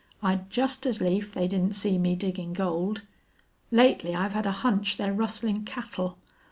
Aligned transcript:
I'd 0.23 0.49
just 0.49 0.87
as 0.87 0.99
lief 0.99 1.35
they 1.35 1.47
didn't 1.47 1.75
see 1.75 1.99
me 1.99 2.15
diggin' 2.15 2.53
gold. 2.53 3.03
Lately 3.69 4.15
I've 4.15 4.33
had 4.33 4.47
a 4.47 4.51
hunch 4.65 4.97
they're 4.97 5.13
rustlin' 5.13 5.63
cattle. 5.63 6.17